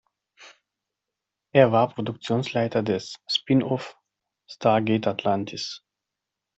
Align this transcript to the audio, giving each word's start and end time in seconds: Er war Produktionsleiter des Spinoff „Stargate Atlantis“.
Er 1.53 1.71
war 1.71 1.93
Produktionsleiter 1.93 2.81
des 2.81 3.17
Spinoff 3.27 3.95
„Stargate 4.49 5.05
Atlantis“. 5.05 5.83